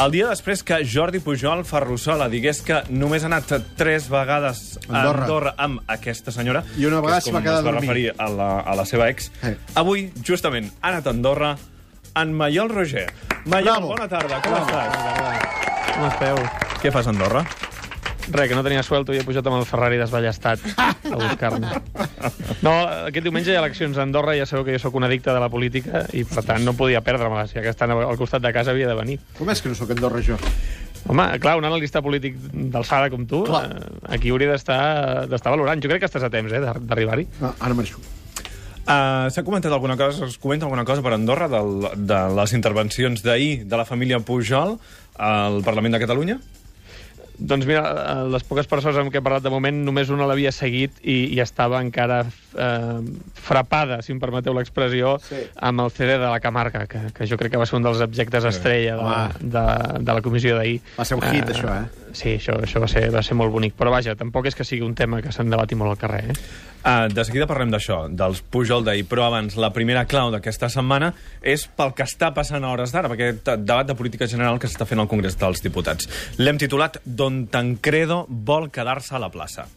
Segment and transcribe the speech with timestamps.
[0.00, 5.02] El dia després que Jordi Pujol Ferrusola digués que només ha anat tres vegades a
[5.02, 5.24] Andorra.
[5.26, 7.82] Andorra amb aquesta senyora, I una vegada s'hi va quedar a dormir.
[7.82, 9.52] referir a la, a la seva ex, Eh.
[9.74, 11.58] avui, justament, ha anat a Andorra
[12.16, 13.12] en Maiol Roger.
[13.44, 13.88] Maiol, Bravo.
[13.88, 15.92] bona tarda, com estàs?
[15.92, 16.36] Com esteu?
[16.80, 17.44] Què fas a Andorra?
[18.30, 21.68] Res, que no tenia suelto i he pujat amb el Ferrari desballestat a buscar-me.
[22.62, 22.72] No,
[23.08, 25.32] aquest diumenge hi ha eleccions a Andorra i ja sabeu que jo sóc un addicte
[25.34, 27.48] de la política i, per tant, no podia perdre-me-la.
[27.50, 29.18] Si que estan al costat de casa havia de venir.
[29.38, 30.38] Com és que no sóc Andorra, jo?
[31.10, 32.36] Home, clar, un analista polític
[32.70, 33.64] d'alçada com tu, Clar.
[33.74, 35.82] eh, aquí hauria d'estar d'estar valorant.
[35.82, 37.26] Jo crec que estàs a temps, eh, d'ar- d'arribar-hi.
[37.42, 37.98] Ah, ara marxo.
[38.82, 43.22] Uh, S'ha comentat alguna cosa, es comenta alguna cosa per Andorra del, de les intervencions
[43.22, 44.76] d'ahir de la família Pujol
[45.18, 46.38] al Parlament de Catalunya?
[47.42, 50.52] Doncs mira, eh, les poques persones amb què he parlat de moment, només una l'havia
[50.54, 53.00] seguit i, i estava encara eh,
[53.34, 55.40] frapada, si em permeteu l'expressió, Sí.
[55.56, 58.00] amb el CD de la Camarga, que, que jo crec que va ser un dels
[58.04, 59.66] objectes estrella de, de,
[60.04, 60.78] de la comissió d'ahir.
[60.98, 62.01] Va ser un hit, això, eh?
[62.12, 63.74] Sí, això, això va, ser, va ser molt bonic.
[63.78, 66.22] Però vaja, tampoc és que sigui un tema que se'n debati molt al carrer.
[66.32, 66.36] Eh?
[66.82, 71.12] Uh, de seguida parlem d'això, dels Pujol d'ahir, però abans, la primera clau d'aquesta setmana
[71.40, 74.70] és pel que està passant a hores d'ara, perquè aquest debat de política general que
[74.70, 76.10] s'està fent al Congrés dels Diputats.
[76.42, 79.68] L'hem titulat Don Tancredo vol quedar-se a la plaça.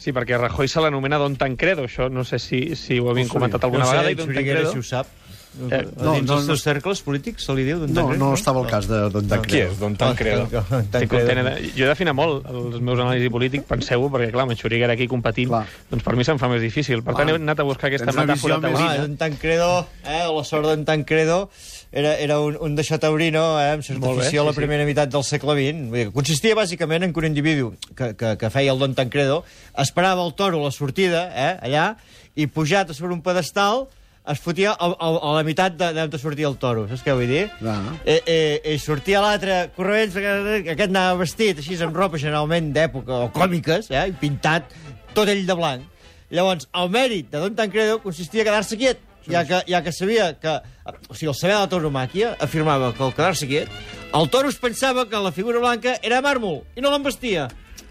[0.00, 3.64] Sí, perquè Rajoy se l'anomena Don Tancredo, això no sé si, si ho havíem comentat
[3.64, 4.12] alguna no sé, vegada.
[4.12, 4.72] I Don Tancredo...
[4.72, 5.12] si ho sap.
[5.56, 6.52] Eh, Eh, no, dins no, els no.
[6.52, 7.78] seus cercles polítics se li diu?
[7.80, 8.24] Don No, Tancredo?
[8.24, 9.70] no estava el cas de Don Qui Tancredo.
[9.72, 10.46] és Don Tancredo?
[10.50, 11.26] Don Estic Tancredo.
[11.26, 11.70] content de...
[11.76, 15.06] Jo he d'afinar molt els meus anàlisis polític, penseu-ho, perquè, clar, amb en Xuriguera aquí
[15.08, 15.64] competint, Clar.
[15.90, 17.02] doncs per mi se'm fa més difícil.
[17.02, 19.06] Per tant, he anat a buscar aquesta Tens una metàfora visió més- Ah, taurina.
[19.06, 21.50] Don Tancredo, eh, la sort d'en Tancredo,
[21.92, 24.60] era, era un, un deixat taurino, eh, amb Molt bé, certificació a la sí, sí.
[24.60, 25.88] primera meitat del segle XX.
[25.88, 28.94] Vull dir, que consistia bàsicament en que un individu que, que, que feia el Don
[28.94, 29.44] Tancredo
[29.78, 31.96] esperava el toro a la sortida, eh, allà,
[32.34, 33.86] i pujat a sobre un pedestal
[34.32, 37.28] es fotia a, a, a la meitat de- d'on sortia el toro, saps què vull
[37.30, 37.44] dir?
[37.62, 37.78] Ah.
[38.04, 43.20] Eh, eh, i sortia l'altre corrent, perquè aquest anava vestit així amb ropa generalment d'època
[43.26, 44.72] o còmiques, eh, i pintat
[45.14, 45.84] tot ell de blanc.
[46.30, 48.98] Llavors, el mèrit de Don Tancredo consistia a quedar-se quiet,
[49.30, 50.56] ja que, ja que sabia que...
[51.08, 53.70] O sigui, el saber de la tauromàquia afirmava que al quedar-se quiet,
[54.14, 57.46] el toro es pensava que la figura blanca era màrmol i no l'embestia.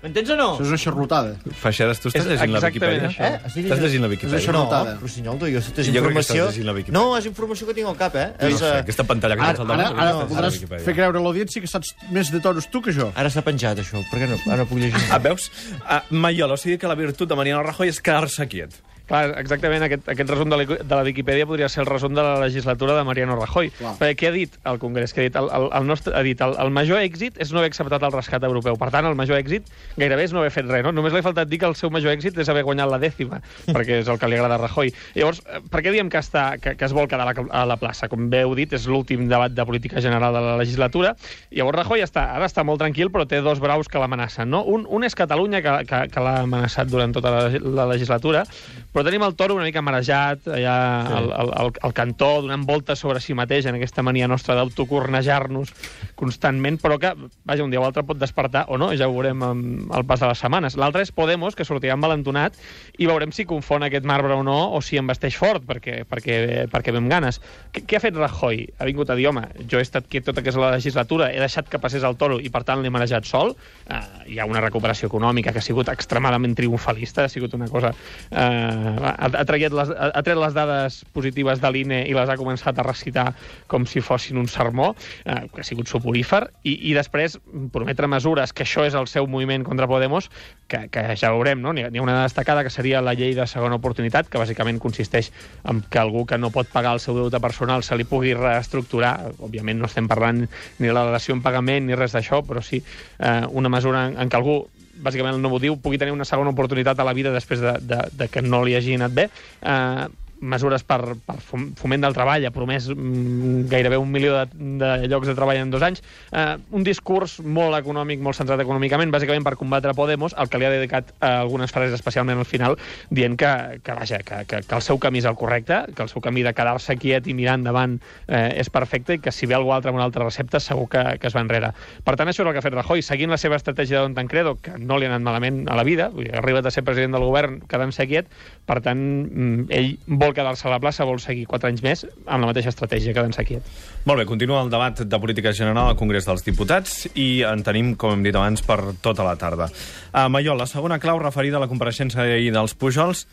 [0.06, 0.46] M'entens o no?
[0.54, 1.30] Això és una xarlotada.
[1.58, 3.26] Feixedes, tu estàs És llegint la exactament Viquipèdia?
[3.26, 3.48] Eh?
[3.50, 4.38] Estic Estàs llegint la És Viquipèdia?
[4.38, 4.54] això.
[4.54, 5.00] No.
[5.02, 6.36] Rossinyol, jo, és Jo crec que informació...
[6.44, 6.98] estàs llegint la Viquipèdia.
[7.00, 8.28] No, és informació que tinc al cap, eh?
[8.38, 10.04] No És, sé, eh, aquesta pantalla que Ara, tens al ara, davant...
[10.06, 10.86] ara no, podràs Viquipèdia.
[10.86, 13.10] fer creure a l'audiència que saps més de toros tu que jo.
[13.18, 14.04] Ara s'ha penjat, això.
[14.12, 14.38] Per què no?
[14.46, 15.02] Ara no puc llegir.
[15.16, 15.50] Ah, veus?
[15.82, 18.78] Uh, Maiol, o sigui que la virtut de Mariano Rajoy és quedar-se quiet.
[19.06, 22.24] Clar, exactament, aquest, aquest resum de la, de la Viquipèdia podria ser el resum de
[22.26, 23.70] la legislatura de Mariano Rajoy.
[23.78, 23.94] Clar.
[24.00, 25.14] Perquè què ha dit el Congrés?
[25.14, 25.36] Què ha dit?
[25.38, 28.14] El, el, el nostre, ha dit el, el major èxit és no haver acceptat el
[28.16, 28.80] rescat europeu.
[28.82, 30.86] Per tant, el major èxit gairebé és no haver fet res.
[30.88, 30.94] No?
[30.96, 33.42] Només li ha faltat dir que el seu major èxit és haver guanyat la dècima,
[33.76, 34.90] perquè és el que li agrada a Rajoy.
[35.20, 37.66] Llavors, eh, per què diem que, està, que, que es vol quedar a la, a
[37.70, 38.10] la plaça?
[38.10, 41.14] Com bé heu dit, és l'últim debat de política general de la legislatura.
[41.54, 44.50] Llavors, Rajoy està, ara està molt tranquil, però té dos braus que l'amenacen.
[44.50, 44.64] No?
[44.66, 48.46] Un, un és Catalunya, que, que, que l'ha amenaçat durant tota la, la legislatura,
[48.96, 50.74] però tenim el toro una mica marejat, allà
[51.04, 51.14] sí.
[51.18, 55.74] al, al, al, al cantó, donant voltes sobre si mateix, en aquesta mania nostra d'autocornejar-nos
[56.16, 57.12] constantment, però que,
[57.44, 60.30] vaja, un dia o altre pot despertar, o no, ja ho veurem el pas de
[60.30, 60.78] les setmanes.
[60.80, 62.56] L'altre és Podemos, que sortirà envalentonat,
[62.96, 66.40] i veurem si confon aquest marbre o no, o si embesteix fort, perquè, perquè,
[66.72, 67.42] perquè ve amb ganes.
[67.76, 68.64] Què, què ha fet Rajoy?
[68.80, 71.84] Ha vingut a dir, home, jo he estat quiet tota aquesta legislatura, he deixat que
[71.84, 73.58] passés el toro i, per tant, l'he marejat sol.
[73.92, 74.00] Uh,
[74.32, 77.92] hi ha una recuperació econòmica que ha sigut extremadament triomfalista, ha sigut una cosa...
[78.32, 82.38] Uh, ha, ha, traient les, ha, tret les dades positives de l'INE i les ha
[82.40, 83.28] començat a recitar
[83.72, 87.38] com si fossin un sermó, uh, que ha sigut suporífer, i, i després
[87.74, 90.30] prometre mesures, que això és el seu moviment contra Podemos,
[90.68, 91.74] que, que ja veurem, no?
[91.76, 95.32] N'hi ha, una destacada que seria la llei de segona oportunitat, que bàsicament consisteix
[95.70, 99.16] en que algú que no pot pagar el seu deute personal se li pugui reestructurar.
[99.46, 102.82] Òbviament no estem parlant ni de la relació en pagament ni res d'això, però sí
[102.82, 104.64] eh, una mesura en, en què algú
[105.04, 108.04] bàsicament el nou motiu, pugui tenir una segona oportunitat a la vida després de, de,
[108.14, 109.30] de que no li hagi anat bé.
[109.62, 110.06] Eh,
[110.42, 114.46] mesures per, per fom- foment del treball, ha promès mm, gairebé un milió de,
[114.82, 116.04] de llocs de treball en dos anys.
[116.32, 120.68] Eh, un discurs molt econòmic, molt centrat econòmicament, bàsicament per combatre Podemos, al que li
[120.68, 122.78] ha dedicat eh, algunes frases especialment al final,
[123.10, 123.52] dient que,
[123.84, 126.44] que, vaja, que, que, que el seu camí és el correcte, que el seu camí
[126.44, 129.94] de quedar-se quiet i mirar endavant eh, és perfecte i que si ve algú altre
[129.94, 131.72] amb una altra recepta segur que, que es va enrere.
[132.04, 134.18] Per tant, això és el que ha fet Rajoy, seguint la seva estratègia de Don
[134.18, 137.16] Tancredo, que no li ha anat malament a la vida, ha arribat a ser president
[137.16, 138.32] del govern quedant-se quiet,
[138.66, 139.00] per tant,
[139.30, 142.72] mm, ell vol quedar-se a la plaça, vol seguir quatre anys més amb la mateixa
[142.74, 143.68] estratègia, quedant-se quiet.
[144.10, 147.94] Molt bé, continua el debat de política general al Congrés dels Diputats i en tenim,
[148.00, 149.70] com hem dit abans, per tota la tarda.
[150.14, 153.26] Uh, Maiol, la segona clau referida a la compareixença d'ahir dels Pujols,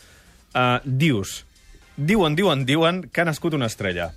[0.53, 1.43] uh, dius,
[1.97, 4.11] diuen, diuen, diuen que ha nascut una estrella.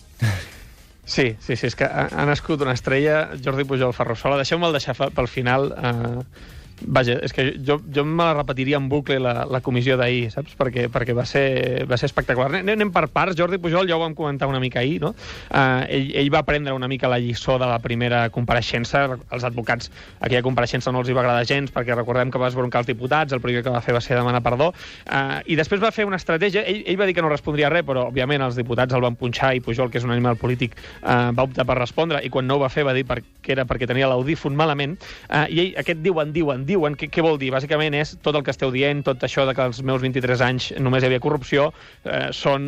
[1.05, 4.39] Sí, sí, sí, és que ha, ha nascut una estrella, Jordi Pujol Ferrusola.
[4.41, 5.69] Deixeu-me'l deixar pel final.
[5.77, 10.29] Eh, vaja, és que jo, jo me la repetiria en bucle la, la comissió d'ahir,
[10.33, 10.55] saps?
[10.59, 12.61] Perquè, perquè va, ser, va ser espectacular.
[12.61, 13.37] Anem, per parts.
[13.39, 15.13] Jordi Pujol, ja ho vam comentar una mica ahir, no?
[15.49, 19.05] Eh, ell, ell va prendre una mica la lliçó de la primera compareixença.
[19.31, 22.83] Els advocats, aquella compareixença no els hi va agradar gens, perquè recordem que va esbroncar
[22.83, 24.71] els diputats, el primer que va fer va ser demanar perdó,
[25.05, 26.65] eh, i després va fer una estratègia.
[26.67, 29.53] Ell, ell va dir que no respondria res, però, òbviament, els diputats el van punxar
[29.55, 32.59] i Pujol, que és un animal polític, eh, va optar per respondre, i quan no
[32.59, 34.97] ho va fer va dir per, que era perquè tenia l'audífon malament,
[35.29, 37.51] eh, i ell, aquest diuen, diuen, diuen, què, què vol dir?
[37.53, 40.69] Bàsicament és tot el que esteu dient, tot això de que als meus 23 anys
[40.81, 41.69] només hi havia corrupció,
[42.03, 42.67] eh, són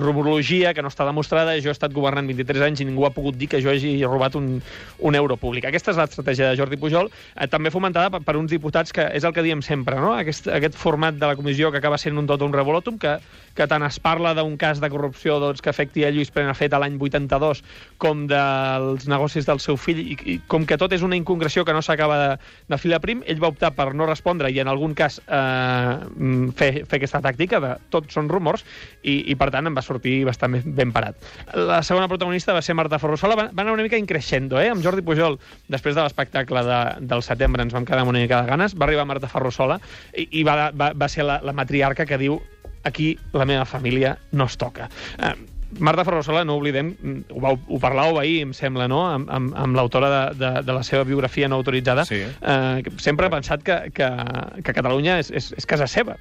[0.00, 3.38] rumorologia que no està demostrada, jo he estat governant 23 anys i ningú ha pogut
[3.40, 4.60] dir que jo hagi robat un,
[5.00, 5.66] un euro públic.
[5.68, 9.26] Aquesta és l'estratègia de Jordi Pujol, eh, també fomentada per, per uns diputats que és
[9.26, 10.14] el que diem sempre, no?
[10.14, 13.18] aquest, aquest format de la comissió que acaba sent un tot un revolutum, que,
[13.54, 16.98] que tant es parla d'un cas de corrupció doncs, que afecti a Lluís Prenafeta l'any
[17.00, 17.62] 82
[18.02, 21.74] com dels negocis del seu fill, i, i com que tot és una incongreció que
[21.74, 22.30] no s'acaba de,
[22.70, 25.94] de filar prim, ell va optar per no respondre i en algun cas eh,
[26.58, 28.64] fer, fer aquesta tàctica de tot són rumors
[29.02, 31.18] i, i per tant em va sortir bastant ben, ben parat.
[31.54, 34.70] La segona protagonista va ser Marta Ferrusola, va, va anar una mica increixendo, eh?
[34.72, 35.38] amb Jordi Pujol,
[35.72, 36.80] després de l'espectacle de,
[37.12, 39.80] del setembre ens vam quedar amb una mica de ganes, va arribar Marta Ferrusola
[40.12, 42.40] i, i va, va, va ser la, la matriarca que diu
[42.84, 44.90] aquí la meva família no es toca.
[45.18, 45.34] Eh,
[45.78, 49.54] Marta Ferrusola, no oblidem, mm, ho, vau, ho parlàveu ahir, em sembla, no?, amb, amb,
[49.58, 52.04] amb l'autora de, de, de la seva biografia no autoritzada.
[52.08, 52.20] Sí.
[52.22, 54.08] Eh, sempre ha pensat que, que,
[54.62, 56.16] que Catalunya és, és, és casa seva.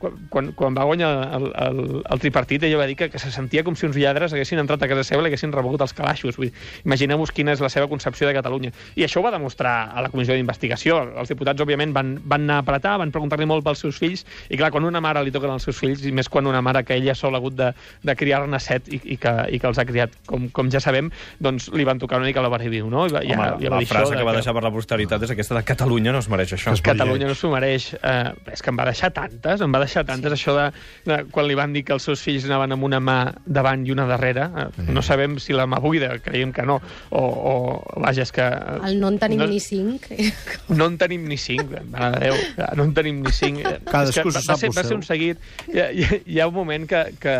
[0.00, 3.32] Quan, quan, quan va guanyar el, el, el tripartit, ella va dir que, que se
[3.32, 6.38] sentia com si uns lladres haguessin entrat a casa seva i haguessin rebegut els calaixos.
[6.84, 8.74] Imagineu-vos quina és la seva concepció de Catalunya.
[8.96, 11.00] I això ho va demostrar a la comissió d'investigació.
[11.20, 14.60] Els diputats, òbviament, van, van anar a apretar, van preguntar-li molt pels seus fills, i
[14.60, 16.96] clar, quan una mare li toquen els seus fills, i més quan una mare que
[16.98, 17.72] ella sol ha hagut de,
[18.04, 21.10] de criar-ne set i, i, que, i que els ha criat, com, com ja sabem,
[21.42, 23.06] doncs li van tocar una mica la barriviu, no?
[23.06, 25.34] I va, Home, ja, ja la això frase que va deixar per la posteritat és
[25.34, 26.74] aquesta de Catalunya no es mereix això.
[26.82, 27.90] Catalunya no s'ho mereix.
[27.94, 30.66] Eh, és que em va deixar tantes, em va deixar tantes, això de,
[31.06, 33.92] de quan li van dir que els seus fills anaven amb una mà davant i
[33.94, 34.48] una darrere.
[34.64, 37.54] Eh, no sabem si la mà buida, creiem que no, o, o
[38.02, 38.46] vaja, és que...
[38.90, 40.08] El no en tenim No- ni cinc.
[40.78, 43.60] no en tenim ni cinc, mare de Déu, que no en tenim ni cinc.
[43.64, 45.38] Eh, Cadascú va, sap ser, va ser un seguit.
[45.70, 47.36] Hi hi ha- hi ha un moment que, que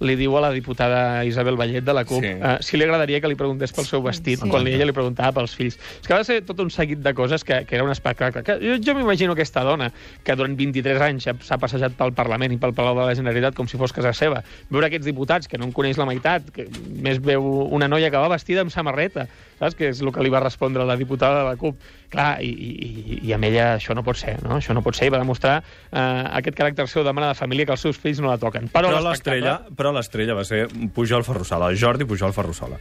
[0.00, 2.32] li diu a la diputada Isabel Vallet de la CUP Sí.
[2.40, 4.44] uh, si li agradaria que li preguntés pel seu vestit Sí.
[4.44, 4.50] sí.
[4.50, 5.76] quan ella li preguntava pels fills.
[6.00, 8.42] És que va ser tot un seguit de coses que, que era un espectacle.
[8.42, 9.92] Que jo jo m'imagino aquesta dona
[10.24, 13.68] que durant 23 anys s'ha passejat pel Parlament i pel Palau de la Generalitat com
[13.68, 14.42] si fos casa seva.
[14.70, 18.16] Veure aquests diputats que no en coneix la meitat, que més veu una noia que
[18.16, 19.28] va vestida amb samarreta,
[19.60, 19.76] saps?
[19.78, 21.78] Que és el que li va respondre la diputada de la CUP.
[22.10, 24.56] Clar, i, i, i amb ella això no pot ser, no?
[24.58, 26.00] Això no pot ser, i va demostrar eh,
[26.40, 28.72] aquest caràcter seu de mare de família que els seus fills no la toquen.
[28.74, 30.64] Però, Però l'estrella però l'estrella va ser
[30.96, 32.80] Pujol Ferrusola, Jordi Pujol Ferrusola.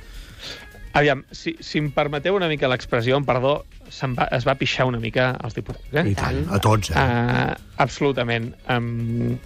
[0.98, 3.60] Aviam, si, si em permeteu una mica l'expressió, amb perdó,
[4.18, 5.86] va, es va pixar una mica als diputats.
[5.94, 6.08] Eh?
[6.10, 6.98] I tant, a tots, eh?
[6.98, 7.54] Uh,
[7.86, 8.50] absolutament.
[8.74, 9.38] Um,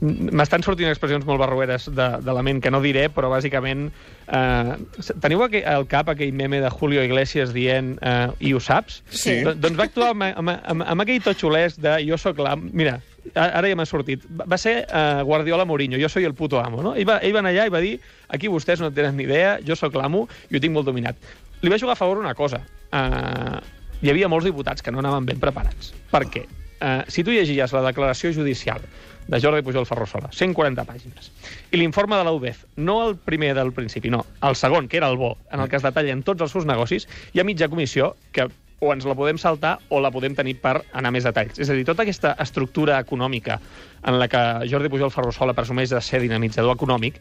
[0.00, 3.88] M'estan sortint expressions molt barrueres de, de la ment que no diré, però bàsicament...
[4.26, 4.74] Uh,
[5.22, 9.00] teniu aqu al cap aquell meme de Julio Iglesias dient uh, i ho saps?
[9.08, 9.38] Sí.
[9.46, 12.66] Do, doncs va actuar amb, amb, amb, amb aquell totxolès de jo sóc l'am...
[12.76, 12.98] Mira,
[13.34, 14.26] ara ja m'ha sortit.
[14.26, 16.96] Va ser uh, Guardiola Mourinho, jo soy el puto amo, no?
[16.98, 17.96] Ell va, ell va anar allà i va dir
[18.34, 21.18] aquí vostès no tenen ni idea, jo sóc l'amo i ho tinc molt dominat.
[21.62, 22.60] Li va jugar a favor una cosa.
[22.92, 23.58] Uh,
[24.02, 25.94] hi havia molts diputats que no anaven ben preparats.
[26.12, 26.44] Per què?
[26.76, 28.82] Uh, si tu llegies la declaració judicial
[29.26, 31.30] de Jordi Pujol Ferrusola, 140 pàgines,
[31.72, 35.08] i l'informe de la UDEF, no el primer del principi, no, el segon, que era
[35.10, 38.12] el bo, en el que es detallen tots els seus negocis, hi ha mitja comissió
[38.36, 38.46] que
[38.78, 41.58] o ens la podem saltar o la podem tenir per anar més detalls.
[41.58, 43.58] És a dir, tota aquesta estructura econòmica
[44.06, 47.16] en la que Jordi Pujol Ferrusola presumeix de ser dinamitzador econòmic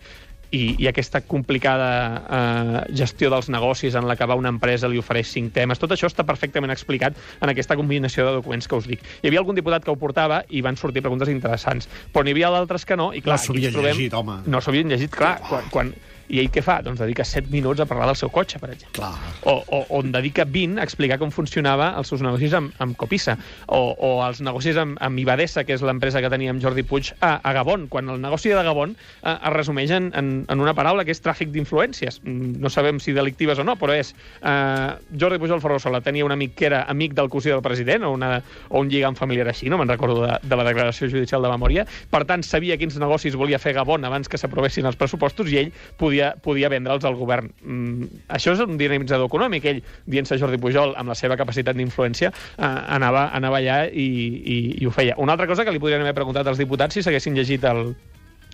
[0.52, 1.90] i, i aquesta complicada
[2.25, 5.92] eh, gestió dels negocis en la que va una empresa li ofereix cinc temes, tot
[5.96, 9.04] això està perfectament explicat en aquesta combinació de documents que us dic.
[9.24, 12.52] Hi havia algun diputat que ho portava i van sortir preguntes interessants, però n'hi havia
[12.54, 13.40] d'altres que no, i clar...
[13.46, 14.42] No aquí ens trobem- llegit, home.
[14.48, 15.94] No s'havien llegit, clar, quan, quan...
[16.29, 16.79] I ell què fa?
[16.86, 19.13] Doncs dedica 7 minuts a parlar del seu cotxe, per exemple Clar.
[19.44, 22.98] o, o, o en dedica 20 a explicar com funcionava els seus negocis amb, amb
[23.00, 26.86] Copissa, o, o els negocis amb, amb Ibadesa, que és l'empresa que tenia amb Jordi
[26.88, 30.63] Puig a, a Gabon, quan el negoci de Gabon eh, es resumeix en, en, en
[30.63, 32.22] una paraula que és tràfic d'influències.
[32.25, 34.13] No sabem si delictives o no, però és...
[34.41, 38.13] Eh, Jordi Pujol Ferrusola tenia un amic que era amic del cosí del president, o,
[38.15, 38.39] una,
[38.70, 41.86] o un lligam familiar així, no me'n recordo de, de la declaració judicial de memòria,
[42.12, 45.72] per tant sabia quins negocis volia fer Gabon abans que s'aprovessin els pressupostos i ell
[46.00, 47.51] podia, podia vendre'ls al govern.
[47.62, 49.69] Mm, això és un dinamitzador econòmic.
[49.72, 54.10] Ell, dient-se Jordi Pujol, amb la seva capacitat d'influència, eh, anava, anava allà i,
[54.55, 55.17] i, i ho feia.
[55.22, 57.95] Una altra cosa que li podrien haver preguntat als diputats si s'haguessin llegit el,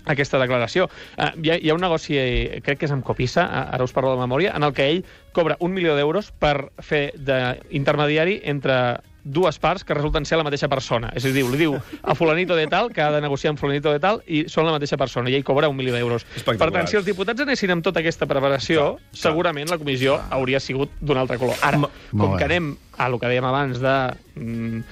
[0.06, 0.88] aquesta declaració.
[1.18, 3.86] Uh, hi, ha, hi ha un negoci, eh, crec que és amb Copissa, uh, ara
[3.86, 5.04] us parlo de memòria, en el que ell
[5.36, 8.78] cobra un milió d'euros per fer d'intermediari entre
[9.24, 11.12] dues parts que resulten ser la mateixa persona.
[11.16, 13.92] És a dir, li diu a fulanito de tal que ha de negociar amb fulanito
[13.94, 16.26] de tal i són la mateixa persona i ell cobra un milió d'euros.
[16.46, 19.22] Per tant, si els diputats anessin amb tota aquesta preparació, Clar, clar.
[19.22, 21.56] segurament la comissió hauria sigut d'un altre color.
[21.62, 23.96] Ara, com que anem a lo que dèiem abans de...
[24.36, 24.84] Mm,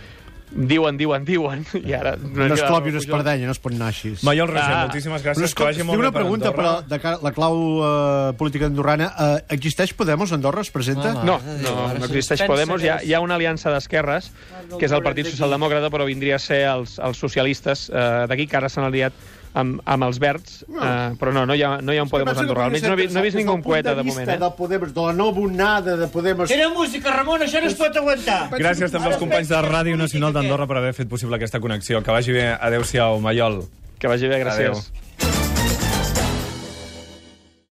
[0.51, 2.15] diuen, diuen, diuen, i ara...
[2.17, 4.15] No es queda clopi una espardenya, no es pot anar així.
[4.23, 4.85] Maiol Roger, Ah.
[4.87, 5.43] moltíssimes Però gràcies.
[5.49, 8.65] escolta, que vagi molt tinc una pregunta per la, de cara- la clau eh, política
[8.65, 9.11] andorrana.
[9.19, 10.61] Eh, existeix Podemos a Andorra?
[10.61, 11.11] Es presenta?
[11.13, 11.25] Home.
[11.25, 12.81] No, no, no existeix Podemos.
[12.81, 14.31] Hi ha, que és- hi ha una aliança d'esquerres,
[14.77, 18.57] que és el Partit Socialdemòcrata, però vindria a ser els, els socialistes eh, d'aquí, que
[18.57, 19.13] ara s'han aliat
[19.53, 22.37] amb, amb els verds, eh, però no, no hi ha, no hi ha un Podemos
[22.37, 22.65] a Andorra.
[22.65, 24.29] Almenys no, he, vi- no he vist ningú en poeta, de moment.
[24.29, 24.37] Eh?
[24.37, 26.51] De Podemos, de la no bonada de Podemos...
[26.51, 28.49] Era música, Ramon, això no es pot aguantar.
[28.53, 32.03] Gràcies també als companys de Ràdio Nacional d'Andorra per haver fet possible aquesta connexió.
[32.03, 32.47] Que vagi bé.
[32.59, 33.63] Adéu-siau, Maiol.
[33.99, 34.69] Que vagi bé, gràcies.
[34.69, 35.08] Adéu.